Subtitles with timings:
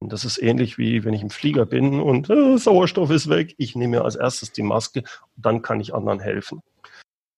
[0.00, 3.54] Das ist ähnlich wie wenn ich im Flieger bin und äh, Sauerstoff ist weg.
[3.58, 5.04] Ich nehme mir als erstes die Maske,
[5.36, 6.60] dann kann ich anderen helfen.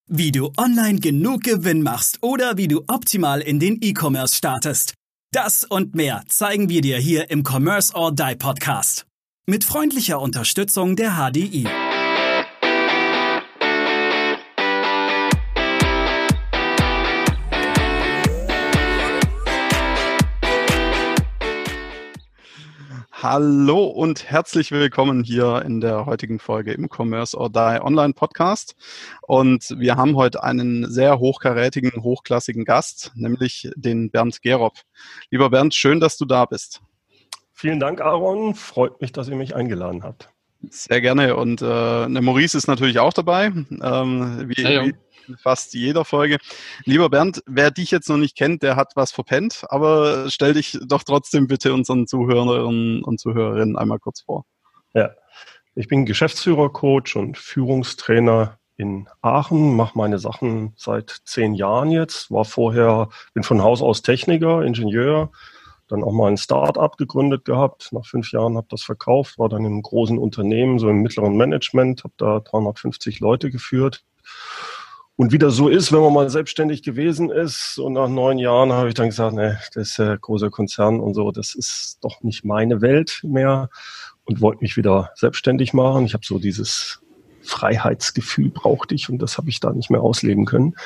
[0.09, 4.95] Wie du online genug Gewinn machst oder wie du optimal in den E-Commerce startest.
[5.33, 9.07] Das und mehr zeigen wir dir hier im Commerce or Die Podcast.
[9.47, 11.67] Mit freundlicher Unterstützung der HDI.
[23.21, 28.77] Hallo und herzlich willkommen hier in der heutigen Folge im Commerce or Die Online Podcast.
[29.23, 34.75] Und wir haben heute einen sehr hochkarätigen, hochklassigen Gast, nämlich den Bernd Gerob.
[35.31, 36.81] Lieber Bernd, schön, dass du da bist.
[37.53, 38.55] Vielen Dank, Aaron.
[38.55, 40.29] Freut mich, dass ihr mich eingeladen habt.
[40.71, 41.35] Sehr gerne.
[41.35, 43.47] Und äh, Maurice ist natürlich auch dabei.
[43.47, 44.95] Ähm, wie, hey, wie,
[45.37, 46.39] fast jeder Folge.
[46.85, 50.79] Lieber Bernd, wer dich jetzt noch nicht kennt, der hat was verpennt, aber stell dich
[50.87, 54.45] doch trotzdem bitte unseren Zuhörerinnen und Zuhörerinnen einmal kurz vor.
[54.95, 55.11] Ja,
[55.75, 62.31] ich bin Geschäftsführer, Coach und Führungstrainer in Aachen, mache meine Sachen seit zehn Jahren jetzt,
[62.31, 65.31] war vorher, bin von Haus aus Techniker, Ingenieur,
[65.89, 67.93] dann auch mal ein Start-up gegründet gehabt.
[67.93, 72.05] Nach fünf Jahren habe das verkauft, war dann im großen Unternehmen, so im mittleren Management,
[72.05, 74.05] habe da 350 Leute geführt
[75.19, 78.73] und wie das so ist, wenn man mal selbstständig gewesen ist und nach neun Jahren
[78.73, 82.23] habe ich dann gesagt, ne, das ist ja großer Konzern und so, das ist doch
[82.23, 83.69] nicht meine Welt mehr
[84.27, 86.07] und wollte mich wieder selbstständig machen.
[86.07, 87.01] Ich habe so dieses
[87.43, 90.77] Freiheitsgefühl brauchte ich und das habe ich da nicht mehr ausleben können.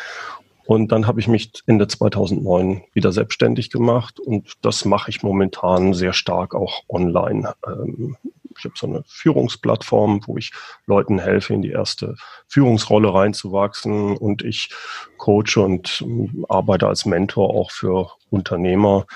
[0.64, 5.92] Und dann habe ich mich Ende 2009 wieder selbstständig gemacht und das mache ich momentan
[5.92, 7.52] sehr stark auch online.
[7.66, 8.16] Ähm,
[8.58, 10.52] ich habe so eine Führungsplattform, wo ich
[10.86, 12.16] Leuten helfe, in die erste
[12.48, 14.70] Führungsrolle reinzuwachsen und ich
[15.18, 19.06] coache und ähm, arbeite als Mentor auch für Unternehmer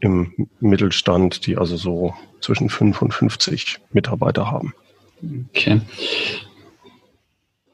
[0.00, 4.74] im Mittelstand, die also so zwischen 5 und 50 Mitarbeiter haben.
[5.50, 5.80] Okay.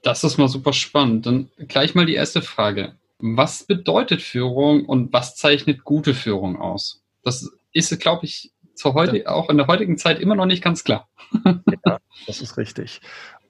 [0.03, 1.27] Das ist mal super spannend.
[1.27, 2.97] Dann gleich mal die erste Frage.
[3.19, 7.03] Was bedeutet Führung und was zeichnet gute Führung aus?
[7.23, 10.85] Das ist, glaube ich, zur heute, auch in der heutigen Zeit immer noch nicht ganz
[10.85, 11.09] klar.
[11.87, 13.01] ja, das ist richtig.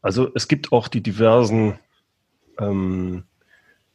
[0.02, 1.78] Also es gibt auch die diversen,
[2.58, 3.24] ähm,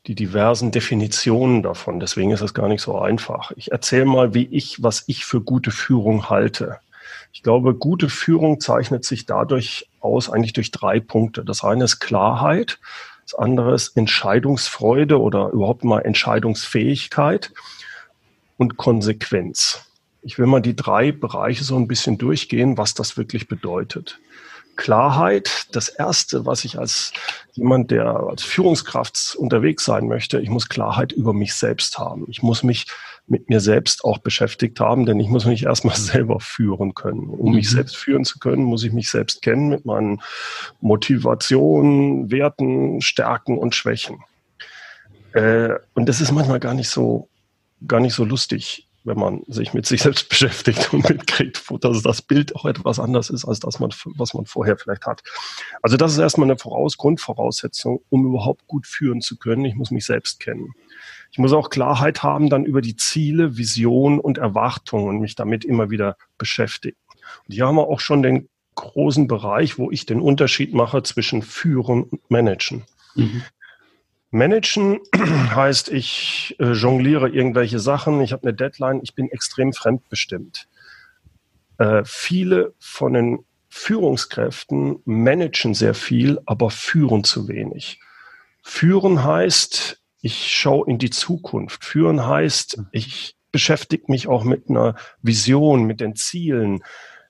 [0.07, 1.99] die diversen Definitionen davon.
[1.99, 3.51] Deswegen ist es gar nicht so einfach.
[3.55, 6.79] Ich erzähle mal, wie ich, was ich für gute Führung halte.
[7.33, 11.43] Ich glaube, gute Führung zeichnet sich dadurch aus, eigentlich durch drei Punkte.
[11.43, 12.79] Das eine ist Klarheit,
[13.23, 17.51] das andere ist Entscheidungsfreude oder überhaupt mal Entscheidungsfähigkeit
[18.55, 19.86] und Konsequenz.
[20.27, 24.19] Ich will mal die drei Bereiche so ein bisschen durchgehen, was das wirklich bedeutet.
[24.75, 27.13] Klarheit, das erste, was ich als
[27.53, 32.25] jemand, der als Führungskraft unterwegs sein möchte, ich muss Klarheit über mich selbst haben.
[32.27, 32.87] Ich muss mich
[33.25, 37.29] mit mir selbst auch beschäftigt haben, denn ich muss mich erstmal selber führen können.
[37.29, 37.75] Um mich mhm.
[37.75, 40.21] selbst führen zu können, muss ich mich selbst kennen mit meinen
[40.81, 44.25] Motivationen, Werten, Stärken und Schwächen.
[45.31, 47.29] Äh, und das ist manchmal gar nicht so,
[47.87, 52.21] gar nicht so lustig wenn man sich mit sich selbst beschäftigt und mitkriegt, dass das
[52.21, 55.23] Bild auch etwas anders ist, als das man, was man vorher vielleicht hat.
[55.81, 59.65] Also das ist erstmal eine Voraus Grundvoraussetzung, um überhaupt gut führen zu können.
[59.65, 60.73] Ich muss mich selbst kennen.
[61.31, 65.65] Ich muss auch Klarheit haben dann über die Ziele, Vision und Erwartungen und mich damit
[65.65, 66.97] immer wieder beschäftigen.
[67.47, 71.41] Und hier haben wir auch schon den großen Bereich, wo ich den Unterschied mache zwischen
[71.41, 72.85] Führen und Managen.
[73.15, 73.43] Mhm.
[74.31, 80.67] Managen heißt, ich äh, jongliere irgendwelche Sachen, ich habe eine Deadline, ich bin extrem fremdbestimmt.
[81.77, 83.39] Äh, viele von den
[83.69, 87.99] Führungskräften managen sehr viel, aber führen zu wenig.
[88.63, 91.85] Führen heißt, ich schaue in die Zukunft.
[91.85, 96.83] Führen heißt, ich beschäftige mich auch mit einer Vision, mit den Zielen.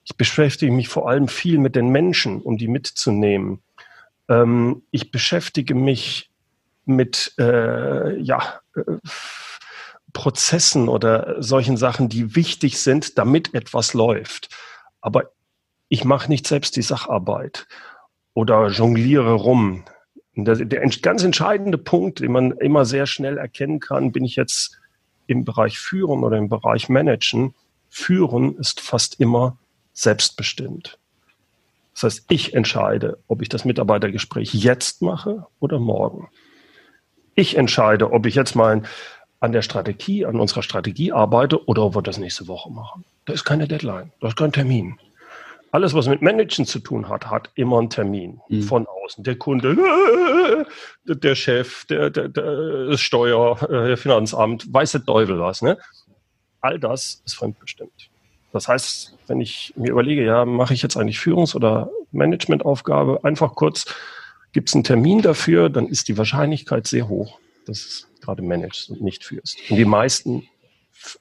[0.03, 3.62] Ich beschäftige mich vor allem viel mit den Menschen, um die mitzunehmen.
[4.29, 6.31] Ähm, ich beschäftige mich
[6.87, 8.81] mit äh, ja, äh,
[10.13, 14.49] Prozessen oder solchen Sachen, die wichtig sind, damit etwas läuft.
[15.01, 15.31] Aber
[15.89, 17.67] ich mache nicht selbst die Sacharbeit
[18.34, 19.85] oder jongliere rum.
[20.35, 24.79] Der, der ganz entscheidende Punkt, den man immer sehr schnell erkennen kann, bin ich jetzt
[25.28, 27.53] im Bereich Führen oder im Bereich Managen.
[27.90, 29.57] Führen ist fast immer
[29.93, 30.99] selbstbestimmt.
[31.93, 36.29] Das heißt, ich entscheide, ob ich das Mitarbeitergespräch jetzt mache oder morgen.
[37.39, 38.81] Ich entscheide, ob ich jetzt mal
[39.39, 43.05] an der Strategie, an unserer Strategie arbeite oder ob wir das nächste Woche machen.
[43.25, 44.97] Da ist keine Deadline, da ist kein Termin.
[45.69, 48.63] Alles, was mit Managen zu tun hat, hat immer einen Termin mhm.
[48.63, 49.23] von außen.
[49.23, 49.78] Der Kunde,
[51.05, 55.61] der Chef, der, der, der Steuer, äh, der Finanzamt, weiß der Teufel was.
[55.61, 55.78] Ne?
[56.61, 58.09] All das ist fremdbestimmt.
[58.51, 63.53] Das heißt, wenn ich mir überlege, ja, mache ich jetzt eigentlich Führungs- oder Managementaufgabe, einfach
[63.53, 63.85] kurz,
[64.57, 67.37] gibt es einen Termin dafür, dann ist die Wahrscheinlichkeit sehr hoch,
[67.67, 69.59] dass es gerade managst und nicht führst.
[69.69, 70.47] Und die meisten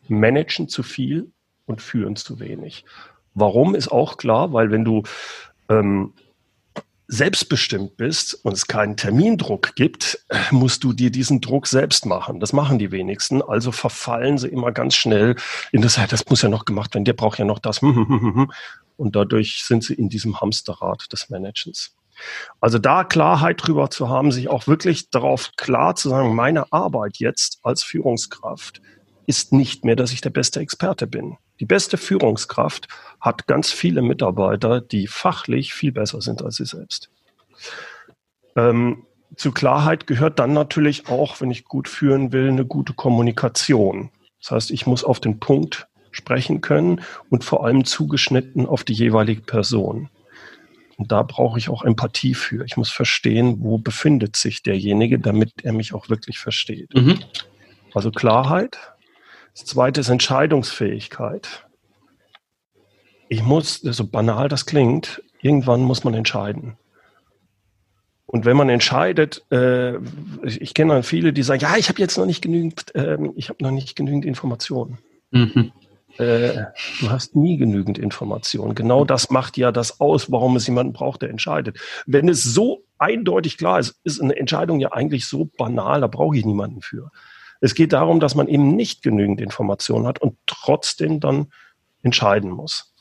[0.09, 1.31] managen zu viel
[1.67, 2.87] und führen zu wenig.
[3.35, 5.03] Warum ist auch klar, weil wenn du
[5.69, 6.15] ähm,
[7.09, 12.41] selbstbestimmt bist und es keinen Termindruck gibt, musst du dir diesen Druck selbst machen.
[12.41, 13.43] Das machen die wenigsten.
[13.43, 15.37] Also verfallen sie immer ganz schnell
[15.73, 17.83] in das, das muss ja noch gemacht werden, der braucht ja noch das.
[18.97, 21.96] Und dadurch sind sie in diesem Hamsterrad des Managens.
[22.61, 27.19] Also da Klarheit drüber zu haben, sich auch wirklich darauf klar zu sagen, meine Arbeit
[27.19, 28.81] jetzt als Führungskraft
[29.27, 31.37] ist nicht mehr, dass ich der beste Experte bin.
[31.59, 32.89] Die beste Führungskraft
[33.21, 37.11] hat ganz viele Mitarbeiter, die fachlich viel besser sind als sie selbst.
[38.55, 44.11] Ähm, zu Klarheit gehört dann natürlich auch, wenn ich gut führen will, eine gute Kommunikation.
[44.41, 48.95] Das heißt, ich muss auf den Punkt sprechen können und vor allem zugeschnitten auf die
[48.95, 50.09] jeweilige Person.
[50.97, 52.65] Und da brauche ich auch Empathie für.
[52.65, 56.95] Ich muss verstehen, wo befindet sich derjenige, damit er mich auch wirklich versteht.
[56.95, 57.19] Mhm.
[57.95, 58.79] Also Klarheit,
[59.53, 61.67] das zweite ist Entscheidungsfähigkeit.
[63.29, 66.77] Ich muss, so banal das klingt, irgendwann muss man entscheiden.
[68.27, 69.97] Und wenn man entscheidet, äh,
[70.45, 73.19] ich, ich kenne dann viele, die sagen, ja, ich habe jetzt noch nicht genügend, äh,
[73.37, 74.99] ich habe noch nicht genügend Informationen.
[75.31, 75.73] Mhm.
[76.19, 76.65] Äh,
[77.01, 78.75] du hast nie genügend Informationen.
[78.75, 81.79] Genau das macht ja das aus, warum es jemanden braucht, der entscheidet.
[82.07, 86.37] Wenn es so eindeutig klar ist, ist eine Entscheidung ja eigentlich so banal, da brauche
[86.37, 87.11] ich niemanden für.
[87.61, 91.49] Es geht darum, dass man eben nicht genügend Informationen hat und trotzdem dann
[92.03, 92.93] entscheiden muss.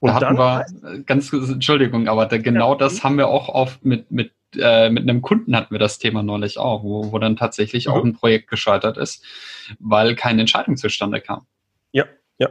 [0.00, 2.78] Und da dann wir, ganz Entschuldigung, aber da, genau ja.
[2.78, 6.22] das haben wir auch oft mit, mit, äh, mit einem Kunden hatten wir das Thema
[6.22, 7.92] neulich auch, wo, wo dann tatsächlich mhm.
[7.92, 9.24] auch ein Projekt gescheitert ist,
[9.80, 11.46] weil keine Entscheidung zustande kam.
[11.92, 12.04] Ja,
[12.38, 12.48] ja.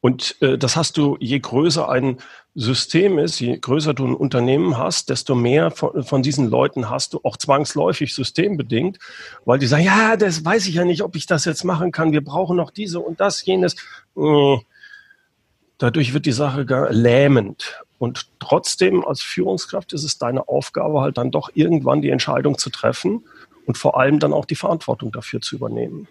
[0.00, 2.18] Und äh, das hast du, je größer ein
[2.54, 7.14] System ist, je größer du ein Unternehmen hast, desto mehr von, von, diesen Leuten hast
[7.14, 8.98] du auch zwangsläufig systembedingt,
[9.44, 12.12] weil die sagen, ja, das weiß ich ja nicht, ob ich das jetzt machen kann.
[12.12, 13.76] Wir brauchen noch diese und das, jenes.
[14.16, 14.56] Äh,
[15.78, 17.82] dadurch wird die Sache gar lähmend.
[17.98, 22.70] Und trotzdem als Führungskraft ist es deine Aufgabe, halt dann doch irgendwann die Entscheidung zu
[22.70, 23.24] treffen
[23.66, 26.08] und vor allem dann auch die Verantwortung dafür zu übernehmen.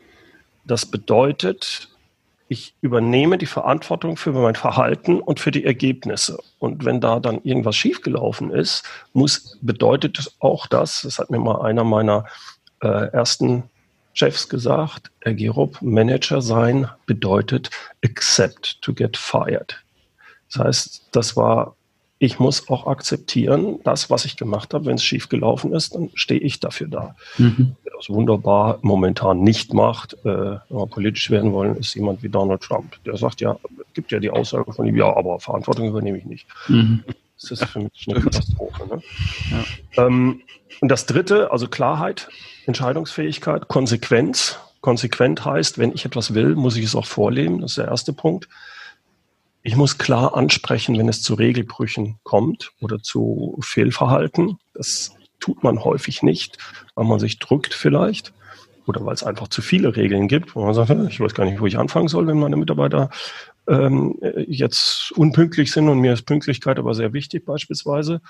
[0.66, 1.90] Das bedeutet,
[2.50, 6.40] ich übernehme die Verantwortung für mein Verhalten und für die Ergebnisse.
[6.58, 11.62] Und wenn da dann irgendwas schiefgelaufen ist, muss, bedeutet auch das, das hat mir mal
[11.62, 12.26] einer meiner
[12.82, 13.64] äh, ersten
[14.14, 17.70] Chefs gesagt, Herr Gerob, Manager sein bedeutet
[18.04, 19.82] accept to get fired.
[20.52, 21.76] Das heißt, das war
[22.22, 26.10] ich muss auch akzeptieren, das, was ich gemacht habe, wenn es schief gelaufen ist, dann
[26.14, 27.16] stehe ich dafür da.
[27.38, 27.78] Mhm.
[27.84, 32.30] Wer das wunderbar momentan nicht macht, äh, wenn wir politisch werden wollen, ist jemand wie
[32.30, 32.98] Donald Trump.
[33.06, 33.58] Der sagt ja,
[33.94, 36.46] gibt ja die Aussage von ihm, ja, aber Verantwortung übernehme ich nicht.
[36.68, 37.06] Mhm.
[37.42, 38.86] Das ist für mich eine Katastrophe.
[38.88, 39.02] Ne?
[39.96, 40.06] Ja.
[40.06, 40.42] Ähm,
[40.82, 42.28] und das dritte, also Klarheit,
[42.66, 44.60] Entscheidungsfähigkeit, Konsequenz.
[44.82, 47.62] Konsequent heißt, wenn ich etwas will, muss ich es auch vorleben.
[47.62, 48.50] Das ist der erste Punkt.
[49.62, 54.58] Ich muss klar ansprechen, wenn es zu Regelbrüchen kommt oder zu Fehlverhalten.
[54.74, 56.58] Das tut man häufig nicht,
[56.96, 58.34] weil man sich drückt vielleicht
[58.88, 61.60] oder weil es einfach zu viele Regeln gibt, wo man sagt, ich weiß gar nicht,
[61.60, 63.10] wo ich anfangen soll, wenn meine Mitarbeiter
[63.68, 64.18] ähm,
[64.48, 68.22] jetzt unpünktlich sind und mir ist Pünktlichkeit aber sehr wichtig beispielsweise.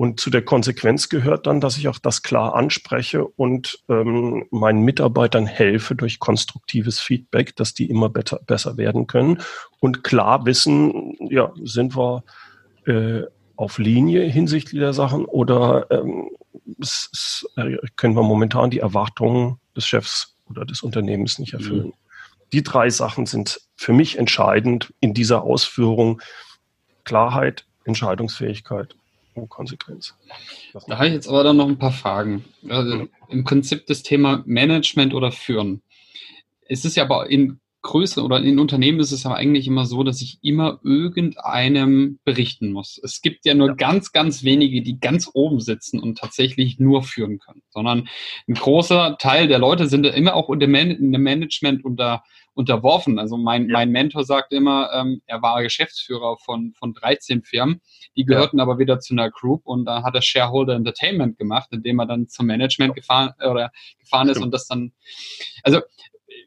[0.00, 4.80] Und zu der Konsequenz gehört dann, dass ich auch das klar anspreche und ähm, meinen
[4.80, 9.42] Mitarbeitern helfe durch konstruktives Feedback, dass die immer better, besser werden können
[9.78, 12.24] und klar wissen, ja, sind wir
[12.86, 13.24] äh,
[13.56, 16.30] auf Linie hinsichtlich der Sachen oder ähm,
[16.80, 21.88] es, es, äh, können wir momentan die Erwartungen des Chefs oder des Unternehmens nicht erfüllen.
[21.88, 21.94] Mhm.
[22.54, 26.22] Die drei Sachen sind für mich entscheidend in dieser Ausführung.
[27.04, 28.96] Klarheit, Entscheidungsfähigkeit
[29.48, 30.14] Konsequenz.
[30.86, 32.44] Da habe ich jetzt aber dann noch ein paar Fragen.
[32.68, 33.10] Also mhm.
[33.28, 35.82] Im Prinzip das Thema Management oder Führen.
[36.68, 40.02] Es ist ja aber in Größe oder in Unternehmen ist es aber eigentlich immer so,
[40.02, 43.00] dass ich immer irgendeinem berichten muss.
[43.02, 43.74] Es gibt ja nur ja.
[43.74, 48.08] ganz, ganz wenige, die ganz oben sitzen und tatsächlich nur führen können, sondern
[48.48, 52.22] ein großer Teil der Leute sind immer auch in dem Management unter,
[52.52, 53.18] unterworfen.
[53.18, 53.72] Also mein, ja.
[53.72, 57.80] mein Mentor sagt immer, ähm, er war Geschäftsführer von, von 13 Firmen,
[58.16, 58.64] die gehörten ja.
[58.64, 62.28] aber wieder zu einer Group und da hat er Shareholder Entertainment gemacht, indem er dann
[62.28, 64.92] zum Management gefahren oder gefahren ist und das dann,
[65.62, 65.80] also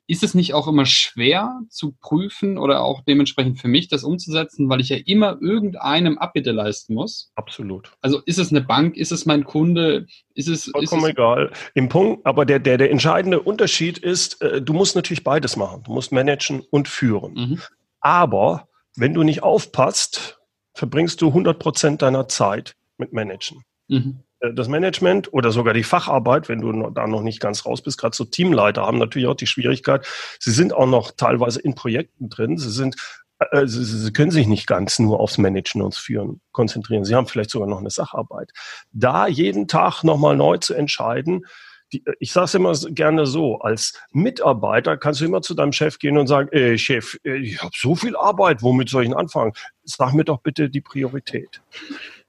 [0.08, 4.70] ist es nicht auch immer schwer zu prüfen oder auch dementsprechend für mich das umzusetzen,
[4.70, 7.32] weil ich ja immer irgendeinem Abbitte leisten muss?
[7.36, 7.92] Absolut.
[8.02, 10.66] Also ist es eine Bank, ist es mein Kunde, ist es.
[10.66, 11.52] Vollkommen ist es egal.
[11.74, 15.84] Im Punkt, aber der, der, der entscheidende Unterschied ist, äh, du musst natürlich beides machen.
[15.84, 17.34] Du musst managen und führen.
[17.34, 17.62] Mhm.
[18.00, 20.40] Aber wenn du nicht aufpasst,
[20.74, 23.64] verbringst du 100 Prozent deiner Zeit mit Managen.
[23.88, 24.20] Mhm.
[24.44, 27.98] Äh, das Management oder sogar die Facharbeit, wenn du da noch nicht ganz raus bist,
[27.98, 30.06] gerade so Teamleiter haben natürlich auch die Schwierigkeit,
[30.40, 32.96] sie sind auch noch teilweise in Projekten drin, sie sind
[33.40, 37.06] äh, äh Sie, Sie können sich nicht ganz nur aufs Managen und Führen konzentrieren.
[37.06, 38.52] Sie haben vielleicht sogar noch eine Sacharbeit.
[38.92, 41.46] Da jeden Tag nochmal neu zu entscheiden,
[41.94, 46.00] die, ich sage es immer gerne so, als Mitarbeiter kannst du immer zu deinem Chef
[46.00, 49.54] gehen und sagen, ey Chef, ich habe so viel Arbeit, womit soll ich denn anfangen?
[49.84, 51.62] Sag mir doch bitte die Priorität.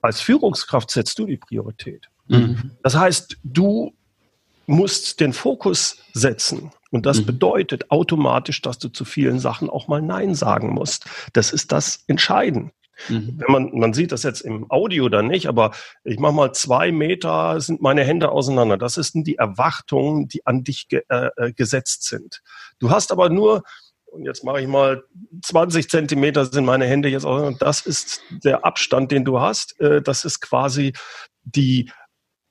[0.00, 2.09] Als Führungskraft setzt du die Priorität.
[2.28, 2.73] Mhm.
[2.83, 3.94] Das heißt, du
[4.66, 6.71] musst den Fokus setzen.
[6.90, 7.26] Und das mhm.
[7.26, 11.06] bedeutet automatisch, dass du zu vielen Sachen auch mal Nein sagen musst.
[11.33, 12.71] Das ist das Entscheiden.
[13.08, 13.34] Mhm.
[13.38, 15.72] Wenn man, man sieht das jetzt im Audio dann nicht, aber
[16.04, 18.76] ich mache mal zwei Meter sind meine Hände auseinander.
[18.76, 22.42] Das sind die Erwartungen, die an dich ge, äh, äh gesetzt sind.
[22.78, 23.62] Du hast aber nur,
[24.06, 25.02] und jetzt mache ich mal
[25.42, 27.58] 20 Zentimeter sind meine Hände jetzt auseinander.
[27.58, 29.78] Das ist der Abstand, den du hast.
[29.80, 30.92] Äh, das ist quasi
[31.42, 31.90] die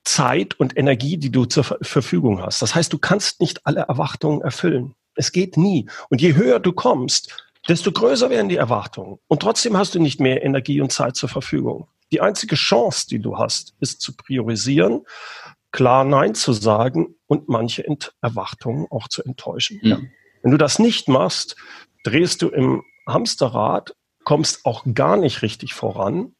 [0.04, 2.60] Zeit und Energie, die du zur Verfügung hast.
[2.60, 4.94] Das heißt, du kannst nicht alle Erwartungen erfüllen.
[5.14, 5.88] Es geht nie.
[6.10, 9.18] Und je höher du kommst, desto größer werden die Erwartungen.
[9.28, 11.88] Und trotzdem hast du nicht mehr Energie und Zeit zur Verfügung.
[12.12, 15.02] Die einzige Chance, die du hast, ist zu priorisieren,
[15.72, 17.84] klar Nein zu sagen und manche
[18.20, 19.80] Erwartungen auch zu enttäuschen.
[19.82, 19.98] Ja.
[20.42, 21.56] Wenn du das nicht machst,
[22.04, 26.34] drehst du im Hamsterrad, kommst auch gar nicht richtig voran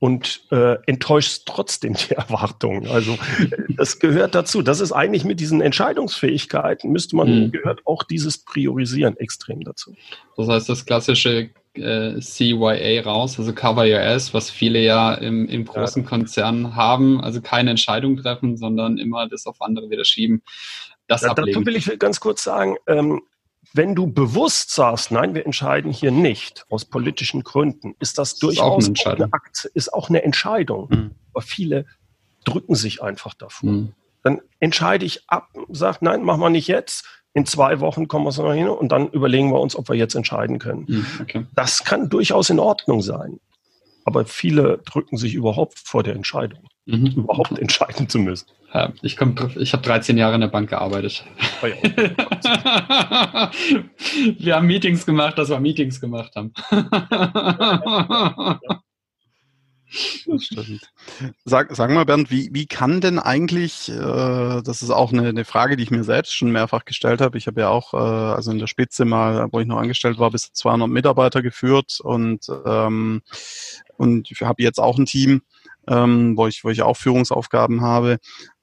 [0.00, 2.86] und äh, enttäuscht trotzdem die Erwartungen.
[2.86, 3.18] Also
[3.76, 4.62] das gehört dazu.
[4.62, 7.52] Das ist eigentlich mit diesen Entscheidungsfähigkeiten müsste man mhm.
[7.52, 9.94] gehört auch dieses Priorisieren extrem dazu.
[10.36, 15.48] Das heißt, das klassische äh, CYA raus, also Cover Your Ass, was viele ja im,
[15.48, 16.08] im großen ja.
[16.08, 20.42] Konzern haben, also keine Entscheidung treffen, sondern immer das auf andere wieder schieben.
[21.08, 23.22] Das da, dazu will ich ganz kurz sagen, ähm,
[23.74, 28.38] wenn du bewusst sagst, nein, wir entscheiden hier nicht aus politischen Gründen, ist das, das
[28.40, 30.88] durchaus ist auch eine, Akte, ist auch eine Entscheidung.
[30.90, 31.10] Mhm.
[31.32, 31.86] Aber viele
[32.44, 33.70] drücken sich einfach davor.
[33.70, 33.92] Mhm.
[34.22, 37.04] Dann entscheide ich ab, sage, nein, machen wir nicht jetzt.
[37.34, 39.96] In zwei Wochen kommen wir es noch hin und dann überlegen wir uns, ob wir
[39.96, 40.86] jetzt entscheiden können.
[40.88, 41.46] Mhm, okay.
[41.54, 43.38] Das kann durchaus in Ordnung sein.
[44.04, 47.06] Aber viele drücken sich überhaupt vor der Entscheidung, mhm.
[47.06, 48.46] überhaupt entscheiden zu müssen.
[48.74, 49.16] Ja, ich
[49.56, 51.24] ich habe 13 Jahre in der Bank gearbeitet.
[51.62, 51.76] Oh ja.
[54.38, 56.52] wir haben Meetings gemacht, dass wir Meetings gemacht haben.
[60.26, 60.92] Das stimmt.
[61.46, 65.46] Sag, sag mal, Bernd, wie, wie kann denn eigentlich, äh, das ist auch eine, eine
[65.46, 67.38] Frage, die ich mir selbst schon mehrfach gestellt habe.
[67.38, 70.30] Ich habe ja auch, äh, also in der Spitze mal, wo ich noch angestellt war,
[70.30, 73.22] bis 200 Mitarbeiter geführt und, ähm,
[73.96, 75.42] und ich habe jetzt auch ein Team,
[75.88, 78.18] ähm, wo, ich, wo ich auch Führungsaufgaben habe.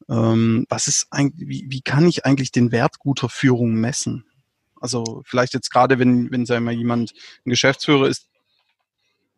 [0.10, 4.26] Ähm, was ist eigentlich, wie, wie kann ich eigentlich den Wert guter Führung messen?
[4.80, 7.14] Also vielleicht jetzt gerade, wenn, wenn sagen wir, jemand
[7.46, 8.28] ein Geschäftsführer ist,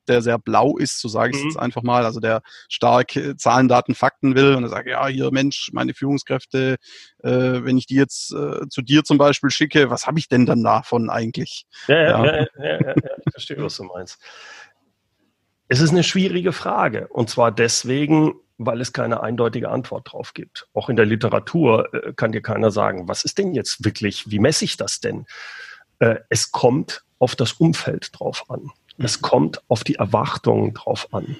[0.07, 1.49] der sehr blau ist, so sage ich es mhm.
[1.49, 5.07] jetzt einfach mal, also der stark äh, Zahlen, Daten, Fakten will und er sagt, ja,
[5.07, 6.77] hier Mensch, meine Führungskräfte,
[7.23, 10.45] äh, wenn ich die jetzt äh, zu dir zum Beispiel schicke, was habe ich denn
[10.45, 11.65] dann davon eigentlich?
[11.87, 12.93] Ja, ja, ja, ja, ja, ja
[13.25, 14.19] ich verstehe, was du meinst.
[15.67, 20.67] Es ist eine schwierige Frage und zwar deswegen, weil es keine eindeutige Antwort drauf gibt.
[20.73, 24.39] Auch in der Literatur äh, kann dir keiner sagen, was ist denn jetzt wirklich, wie
[24.39, 25.25] messe ich das denn?
[25.99, 28.71] Äh, es kommt auf das Umfeld drauf an.
[28.97, 29.21] Es mhm.
[29.23, 31.35] kommt auf die Erwartungen drauf an.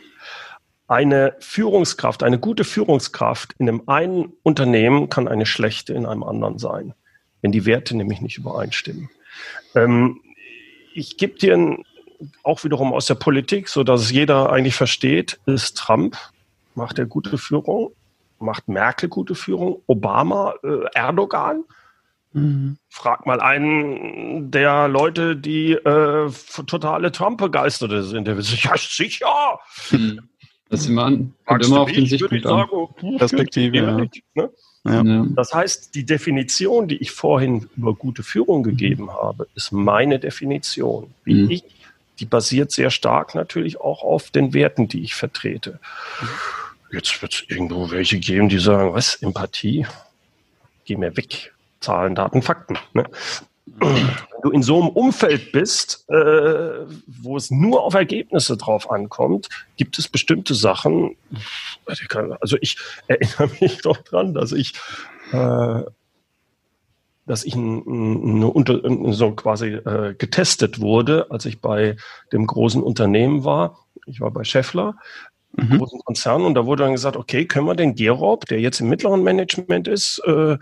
[0.88, 6.60] Eine Führungskraft, eine gute Führungskraft in einem einen Unternehmen kann eine schlechte in einem anderen
[6.60, 6.94] sein,
[7.42, 9.10] wenn die Werte nämlich nicht übereinstimmen.
[9.76, 10.22] Ähm,
[10.94, 11.84] ich gebe dir ein,
[12.44, 16.18] auch wiederum aus der Politik, so dass es jeder eigentlich versteht, ist Trump
[16.78, 17.92] macht er gute Führung,
[18.40, 21.64] macht Merkel gute Führung, Obama, äh, Erdogan.
[22.34, 22.78] Mhm.
[22.90, 26.30] Frag mal einen der Leute, die äh,
[26.68, 28.28] totale Trump-Begeisterte sind.
[28.28, 29.60] Der wird sich, ja, sicher.
[29.92, 30.30] Mhm.
[30.70, 32.68] Das ist immer, an, kommt immer auf den Sichtpunkt an.
[33.18, 33.98] Perspektive, ja.
[34.36, 34.52] Ne?
[34.86, 35.26] Ja.
[35.36, 41.14] Das heißt, die Definition, die ich vorhin über gute Führung gegeben habe, ist meine Definition.
[41.24, 41.50] Wie mhm.
[41.50, 41.64] ich,
[42.20, 45.80] die basiert sehr stark natürlich auch auf den Werten, die ich vertrete.
[46.92, 49.86] Jetzt wird es irgendwo welche geben, die sagen, was, Empathie?
[50.86, 51.54] Geh mir weg.
[51.80, 52.78] Zahlen, Daten, Fakten.
[52.94, 53.06] Ne?
[53.80, 59.50] Wenn du in so einem Umfeld bist, äh, wo es nur auf Ergebnisse drauf ankommt,
[59.76, 61.16] gibt es bestimmte Sachen.
[61.86, 64.74] Also ich erinnere mich doch dran, dass ich,
[65.34, 65.82] äh,
[67.28, 68.82] dass ich ein, eine unter,
[69.14, 71.96] so quasi äh, getestet wurde, als ich bei
[72.32, 73.86] dem großen Unternehmen war.
[74.06, 74.96] Ich war bei Scheffler
[75.58, 75.78] mhm.
[75.78, 76.44] großen Konzern.
[76.44, 79.88] Und da wurde dann gesagt, okay, können wir den Gerob, der jetzt im mittleren Management
[79.88, 80.58] ist, äh,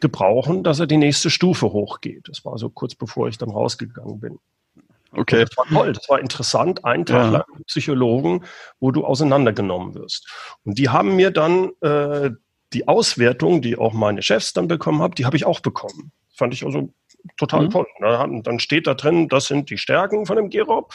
[0.00, 2.28] gebrauchen, dass er die nächste Stufe hochgeht.
[2.28, 4.38] Das war so kurz bevor ich dann rausgegangen bin.
[5.14, 5.40] Okay.
[5.40, 7.30] Und das war toll, das war interessant, einen Tag ja.
[7.30, 8.44] lang Psychologen,
[8.80, 10.26] wo du auseinandergenommen wirst.
[10.64, 12.30] Und die haben mir dann äh,
[12.74, 16.12] die Auswertung, die auch meine Chefs dann bekommen haben, die habe ich auch bekommen.
[16.34, 16.92] Fand ich also
[17.36, 17.70] total mhm.
[17.70, 17.86] toll.
[18.42, 20.94] Dann steht da drin, das sind die Stärken von dem Gerob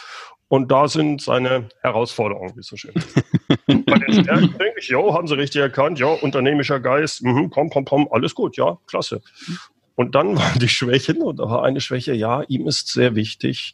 [0.50, 3.16] und da sind seine Herausforderungen, wie es so schön ist.
[3.86, 7.70] Bei den Stärken denke ich, jo, haben sie richtig erkannt, ja, unternehmischer Geist, mh, pom,
[7.70, 9.22] pom, pom, alles gut, ja, klasse.
[9.96, 13.74] Und dann waren die Schwächen, und da war eine Schwäche, ja, ihm ist sehr wichtig,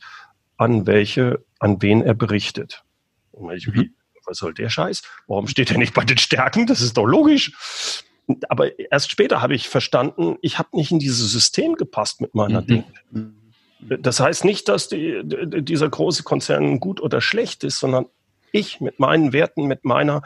[0.58, 2.84] an welche, an wen er berichtet.
[3.32, 3.92] Und ich, wie,
[4.26, 5.02] was soll der Scheiß?
[5.28, 6.68] Warum steht er nicht bei den Stärken?
[6.68, 7.52] Das ist doch logisch.
[8.50, 12.62] Aber erst später habe ich verstanden, ich habe nicht in dieses System gepasst mit meiner
[12.62, 12.68] mhm.
[12.68, 12.94] Denke.
[14.00, 18.06] Das heißt nicht, dass die, dieser große Konzern gut oder schlecht ist, sondern
[18.54, 20.22] ich mit meinen Werten, mit meiner,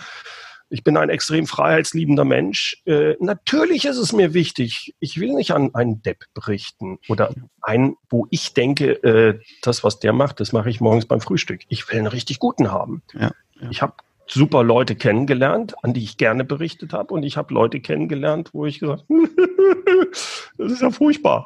[0.70, 2.82] ich bin ein extrem freiheitsliebender Mensch.
[2.86, 7.96] Äh, natürlich ist es mir wichtig, ich will nicht an einen Depp berichten oder einen,
[8.10, 11.62] wo ich denke, äh, das, was der macht, das mache ich morgens beim Frühstück.
[11.70, 13.02] Ich will einen richtig guten haben.
[13.14, 13.32] Ja.
[13.62, 13.70] Ja.
[13.70, 13.94] Ich habe
[14.28, 17.14] super Leute kennengelernt, an die ich gerne berichtet habe.
[17.14, 19.06] Und ich habe Leute kennengelernt, wo ich gesagt
[20.58, 21.46] das ist ja furchtbar.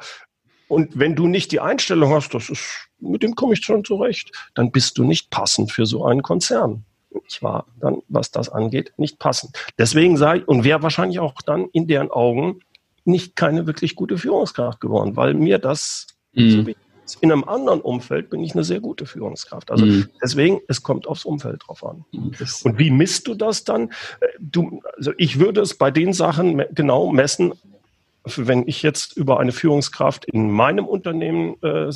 [0.68, 4.32] Und wenn du nicht die Einstellung hast, das ist, mit dem komme ich schon zurecht,
[4.53, 6.86] dann bist du nicht passend für so einen Konzern.
[7.27, 9.58] Ich war dann, was das angeht, nicht passend.
[9.77, 12.62] Deswegen sage ich, und wäre wahrscheinlich auch dann in deren Augen
[13.03, 16.51] nicht keine wirklich gute Führungskraft geworden, weil mir das mhm.
[16.51, 19.72] so wichtig in einem anderen Umfeld bin ich eine sehr gute Führungskraft.
[19.72, 20.10] Also mhm.
[20.22, 22.06] deswegen, es kommt aufs Umfeld drauf an.
[22.39, 23.89] Das und wie misst du das dann?
[24.20, 27.53] Äh, du, also ich würde es bei den Sachen genau messen,
[28.24, 31.91] wenn ich jetzt über eine Führungskraft in meinem Unternehmen äh,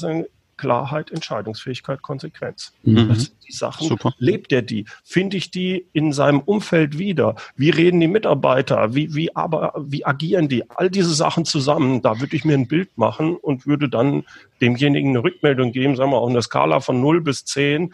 [0.58, 2.74] Klarheit, Entscheidungsfähigkeit, Konsequenz.
[2.84, 3.10] Mhm.
[3.10, 3.88] Das sind die Sachen.
[3.88, 4.14] Super.
[4.18, 4.86] Lebt er die?
[5.04, 7.36] Finde ich die in seinem Umfeld wieder?
[7.56, 8.96] Wie reden die Mitarbeiter?
[8.96, 10.70] Wie, wie, aber, wie agieren die?
[10.70, 14.24] All diese Sachen zusammen, da würde ich mir ein Bild machen und würde dann
[14.62, 17.94] demjenigen eine Rückmeldung geben, sagen wir auf einer Skala von 0 bis 10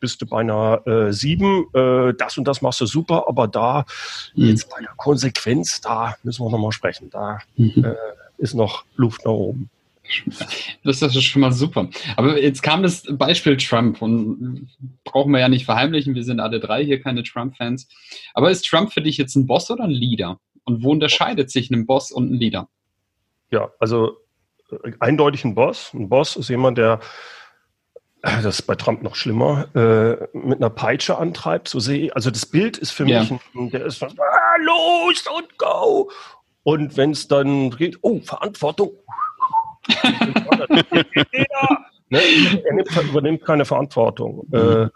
[0.00, 3.84] bist du bei einer äh, 7, äh, das und das machst du super, aber da
[4.34, 4.46] mhm.
[4.46, 7.10] jetzt bei der Konsequenz, da müssen wir nochmal sprechen.
[7.10, 7.84] Da mhm.
[7.84, 7.94] äh,
[8.38, 9.70] ist noch Luft nach oben.
[10.84, 11.88] Das ist schon mal super.
[12.16, 14.68] Aber jetzt kam das Beispiel Trump und
[15.04, 17.88] brauchen wir ja nicht verheimlichen, wir sind alle drei hier keine Trump-Fans.
[18.34, 20.38] Aber ist Trump für dich jetzt ein Boss oder ein Leader?
[20.64, 22.68] Und wo unterscheidet sich ein Boss und ein Leader?
[23.50, 24.18] Ja, also
[24.70, 25.92] äh, eindeutig ein Boss.
[25.94, 27.00] Ein Boss ist jemand, der,
[28.22, 31.68] äh, das ist bei Trump noch schlimmer, äh, mit einer Peitsche antreibt.
[31.68, 33.20] So sehe ich, also das Bild ist für ja.
[33.20, 36.10] mich, ein, der ist von, ah, los und go.
[36.62, 38.90] Und wenn es dann geht, oh, Verantwortung,
[42.08, 42.20] ne?
[42.64, 44.46] Er nimmt, übernimmt keine Verantwortung.
[44.48, 44.58] Mhm.
[44.58, 44.88] Äh,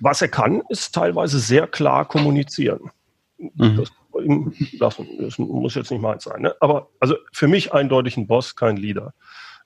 [0.00, 2.90] was er kann, ist teilweise sehr klar kommunizieren.
[3.38, 3.76] Mhm.
[3.76, 3.90] Das,
[4.24, 5.06] ihm lassen.
[5.20, 6.42] das muss jetzt nicht meins sein.
[6.42, 6.54] Ne?
[6.60, 9.14] Aber also für mich eindeutig ein Boss, kein Leader.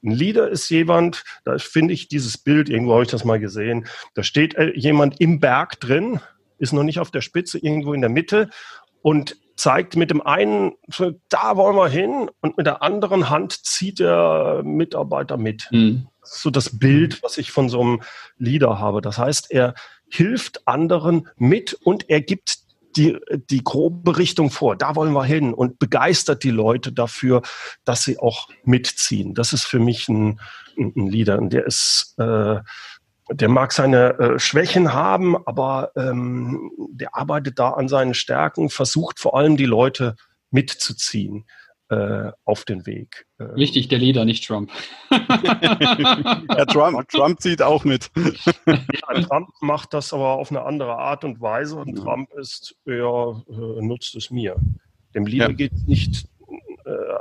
[0.03, 3.87] Ein Leader ist jemand, da finde ich dieses Bild, irgendwo habe ich das mal gesehen,
[4.15, 6.21] da steht äh, jemand im Berg drin,
[6.59, 8.51] ist noch nicht auf der Spitze, irgendwo in der Mitte
[9.03, 10.73] und zeigt mit dem einen,
[11.29, 15.69] da wollen wir hin, und mit der anderen Hand zieht der Mitarbeiter mit.
[15.71, 16.09] Mhm.
[16.21, 18.03] Das ist so das Bild, was ich von so einem
[18.39, 19.01] Leader habe.
[19.01, 19.75] Das heißt, er
[20.09, 22.59] hilft anderen mit und er gibt
[22.97, 23.19] die,
[23.51, 24.77] die grobe Richtung vor.
[24.77, 27.43] Da wollen wir hin und begeistert die Leute dafür,
[27.85, 29.35] dass sie auch mitziehen.
[29.35, 30.41] Das ist für mich ein,
[30.77, 31.39] ein Leader.
[31.39, 32.61] Und der ist, äh,
[33.31, 39.19] der mag seine äh, Schwächen haben, aber ähm, der arbeitet da an seinen Stärken, versucht
[39.19, 40.17] vor allem die Leute
[40.51, 41.47] mitzuziehen
[41.89, 43.27] äh, auf den Weg.
[43.39, 44.71] Äh, Wichtig, der Leader, nicht Trump.
[45.11, 48.11] ja, Trump, Trump zieht auch mit.
[48.67, 52.05] ja, Trump macht das aber auf eine andere Art und Weise und ja.
[52.05, 54.57] Trump ist, er äh, nutzt es mir.
[55.15, 55.55] Dem Leader ja.
[55.55, 56.29] geht es nicht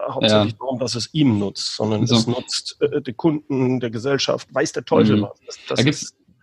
[0.09, 0.57] hauptsächlich ja.
[0.59, 2.15] darum, dass es ihm nutzt, sondern so.
[2.15, 5.21] es nutzt äh, die Kunden, der Gesellschaft, weiß der Teufel mhm.
[5.23, 5.39] was.
[5.45, 5.83] Das, das da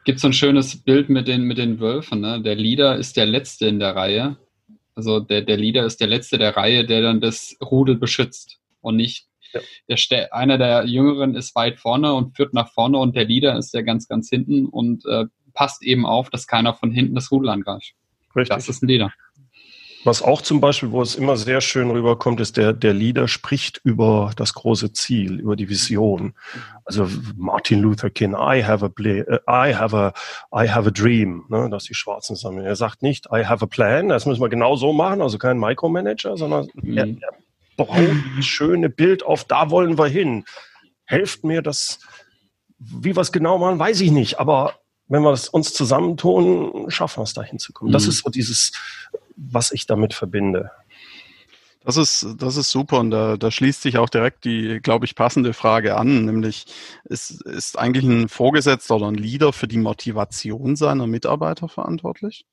[0.04, 2.20] gibt es so ein schönes Bild mit den, mit den Wölfen.
[2.20, 2.40] Ne?
[2.42, 4.36] Der Leader ist der Letzte in der Reihe.
[4.94, 8.96] Also der, der Leader ist der Letzte der Reihe, der dann das Rudel beschützt und
[8.96, 9.96] nicht ja.
[10.10, 13.72] der, einer der Jüngeren ist weit vorne und führt nach vorne und der Leader ist
[13.74, 17.50] der ganz, ganz hinten und äh, passt eben auf, dass keiner von hinten das Rudel
[17.50, 17.94] angreift.
[18.34, 18.54] Richtig.
[18.54, 19.12] Das ist ein Leader.
[20.04, 23.80] Was auch zum Beispiel, wo es immer sehr schön rüberkommt, ist, der, der Leader spricht
[23.84, 26.34] über das große Ziel, über die Vision.
[26.86, 30.12] Also Martin Luther King, I have a, uh, I have a,
[30.54, 32.58] I have a dream, ne, dass die Schwarzen sagen.
[32.60, 35.58] Er sagt nicht, I have a plan, das müssen wir genau so machen, also kein
[35.58, 36.96] Micromanager, sondern mhm.
[36.96, 37.32] er, er
[37.76, 40.44] baut ein schönes Bild auf, da wollen wir hin.
[41.04, 41.98] Helft mir das,
[42.78, 44.76] wie wir es genau machen, weiß ich nicht, aber
[45.08, 47.90] wenn wir es uns zusammentun, schaffen wir es da hinzukommen.
[47.90, 47.92] Mhm.
[47.92, 48.72] Das ist so dieses
[49.40, 50.70] was ich damit verbinde.
[51.82, 55.14] Das ist, das ist super und da, da schließt sich auch direkt die, glaube ich,
[55.14, 56.66] passende Frage an, nämlich
[57.04, 62.44] ist, ist eigentlich ein Vorgesetzter oder ein Leader für die Motivation seiner Mitarbeiter verantwortlich?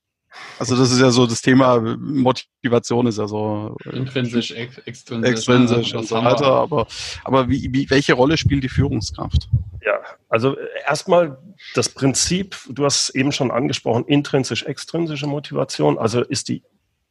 [0.59, 5.93] Also das ist ja so das Thema Motivation ist ja so intrinsisch, ex extrinsisch, extrinsisch
[5.93, 6.45] und so weiter.
[6.45, 6.87] Aber,
[7.23, 9.49] aber wie, wie, welche Rolle spielt die Führungskraft?
[9.85, 11.37] Ja, also erstmal
[11.75, 15.97] das Prinzip, du hast eben schon angesprochen, intrinsisch, extrinsische Motivation.
[15.97, 16.63] Also ist die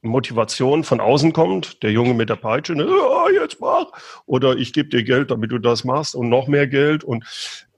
[0.07, 3.87] Motivation von außen kommt, der Junge mit der Peitsche, ne, oh, jetzt mach,
[4.27, 7.25] oder ich gebe dir Geld, damit du das machst und noch mehr Geld und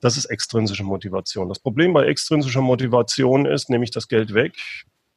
[0.01, 1.49] das ist extrinsische Motivation.
[1.49, 4.55] Das Problem bei extrinsischer Motivation ist, nehme ich das Geld weg,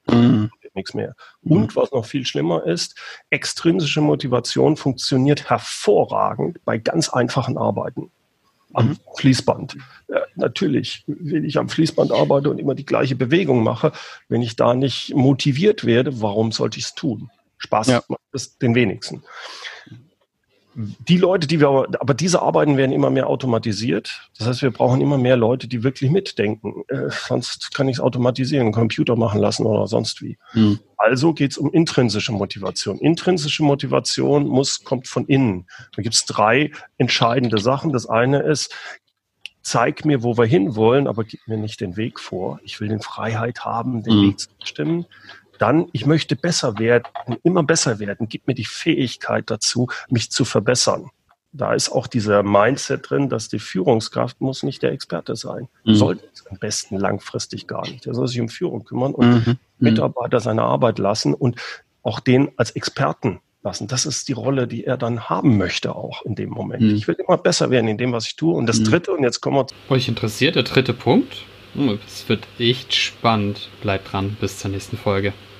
[0.07, 0.49] mhm.
[0.73, 1.15] nichts mehr.
[1.43, 2.97] Und was noch viel schlimmer ist,
[3.29, 8.11] extrinsische Motivation funktioniert hervorragend bei ganz einfachen Arbeiten
[8.73, 8.97] am mhm.
[9.17, 9.77] Fließband.
[10.07, 13.91] Ja, natürlich, wenn ich am Fließband arbeite und immer die gleiche Bewegung mache,
[14.29, 17.29] wenn ich da nicht motiviert werde, warum sollte ich es tun?
[17.57, 18.03] Spaß ja.
[18.07, 19.23] macht es den wenigsten
[20.73, 24.29] die Leute, die wir aber, aber diese Arbeiten werden immer mehr automatisiert.
[24.37, 26.83] Das heißt, wir brauchen immer mehr Leute, die wirklich mitdenken.
[26.87, 30.37] Äh, sonst kann ich es automatisieren, einen Computer machen lassen oder sonst wie.
[30.53, 30.79] Mhm.
[30.95, 32.99] Also geht es um intrinsische Motivation.
[32.99, 35.67] Intrinsische Motivation muss, kommt von innen.
[35.95, 37.91] Da gibt es drei entscheidende Sachen.
[37.91, 38.73] Das eine ist,
[39.63, 42.59] zeig mir, wo wir hinwollen, aber gib mir nicht den Weg vor.
[42.63, 44.27] Ich will den Freiheit haben, den mhm.
[44.29, 45.05] Weg zu bestimmen.
[45.61, 47.05] Dann, ich möchte besser werden,
[47.43, 48.27] immer besser werden.
[48.27, 51.11] Gib mir die Fähigkeit dazu, mich zu verbessern.
[51.53, 55.67] Da ist auch dieser Mindset drin, dass die Führungskraft muss nicht der Experte sein.
[55.85, 55.93] Mhm.
[55.93, 58.07] Sollte es am besten langfristig gar nicht.
[58.07, 59.43] Er soll sich um Führung kümmern und mhm.
[59.45, 59.57] mhm.
[59.77, 61.61] Mitarbeiter seine Arbeit lassen und
[62.01, 63.87] auch den als Experten lassen.
[63.87, 66.81] Das ist die Rolle, die er dann haben möchte auch in dem Moment.
[66.81, 66.95] Mhm.
[66.95, 68.55] Ich will immer besser werden in dem, was ich tue.
[68.55, 68.85] Und das mhm.
[68.85, 69.67] dritte, und jetzt kommen wir.
[69.93, 71.45] Euch interessiert der dritte Punkt?
[71.75, 73.69] Hm, es wird echt spannend.
[73.81, 75.33] Bleibt dran bis zur nächsten Folge.